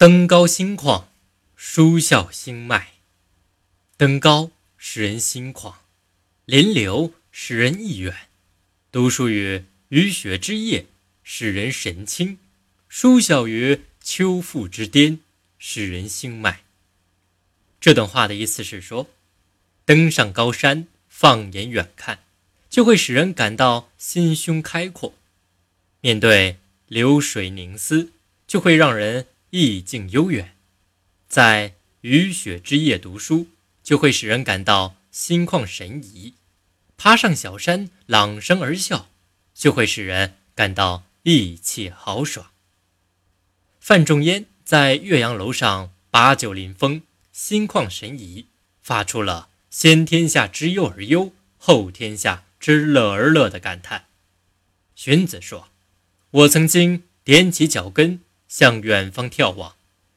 [0.00, 1.04] 登高心旷，
[1.56, 2.92] 舒笑心迈。
[3.98, 5.74] 登高使人心旷，
[6.46, 8.16] 临流使人意远。
[8.90, 10.86] 读书于雨雪之夜，
[11.22, 12.38] 使人神清；
[12.88, 15.18] 舒孝于秋腹之巅，
[15.58, 16.62] 使人心迈。
[17.78, 19.10] 这段话的意思是说，
[19.84, 22.20] 登上高山，放眼远看，
[22.70, 25.12] 就会使人感到心胸开阔；
[26.00, 26.56] 面对
[26.86, 28.12] 流水凝思，
[28.46, 29.26] 就会让人。
[29.50, 30.54] 意境悠远，
[31.28, 33.48] 在雨雪之夜读书，
[33.82, 36.34] 就会使人感到心旷神怡；
[36.96, 39.10] 爬上小山，朗声而笑，
[39.52, 42.52] 就会使人感到意气豪爽。
[43.80, 48.46] 范仲淹在岳阳楼上把酒临风，心旷神怡，
[48.80, 54.04] 发出了“先天下之忧而忧，后天下之乐而乐”的感叹。
[54.94, 55.70] 荀子说
[56.30, 59.76] ：“我曾经踮起脚跟。”向远方眺望，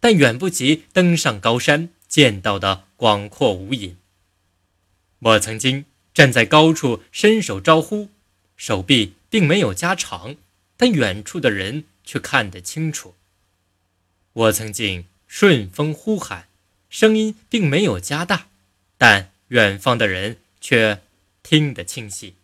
[0.00, 3.96] 但远不及登上高山见到的广阔无垠。
[5.18, 8.08] 我曾经站在高处伸手招呼，
[8.56, 10.36] 手臂并没有加长，
[10.76, 13.14] 但远处的人却看得清楚。
[14.32, 16.48] 我曾经顺风呼喊，
[16.88, 18.48] 声音并没有加大，
[18.96, 21.02] 但远方的人却
[21.42, 22.36] 听得清晰。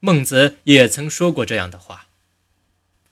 [0.00, 2.06] 孟子也曾说过这样的话。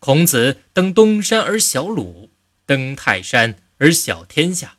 [0.01, 2.31] 孔子登东山而小鲁，
[2.65, 4.79] 登泰山而小天下。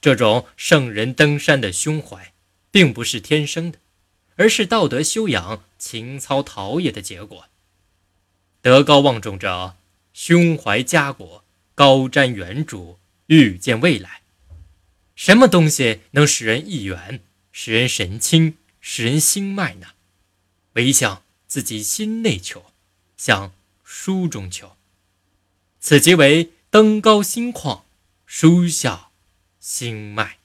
[0.00, 2.32] 这种圣人登山的胸怀，
[2.72, 3.78] 并不是天生的，
[4.34, 7.46] 而是道德修养、情操陶冶的结果。
[8.60, 9.76] 德高望重者，
[10.12, 11.44] 胸怀家国，
[11.76, 12.96] 高瞻远瞩，
[13.26, 14.22] 预见未来。
[15.14, 17.20] 什么东西能使人一远，
[17.52, 19.90] 使人神清，使人心迈呢？
[20.72, 22.72] 唯向自己心内求，
[23.16, 23.52] 向。
[23.90, 24.76] 书中求，
[25.80, 27.84] 此即为登高心旷，
[28.26, 29.08] 书下
[29.58, 30.36] 心迈。